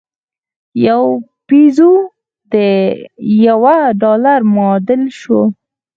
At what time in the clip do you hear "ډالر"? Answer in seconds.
4.01-4.39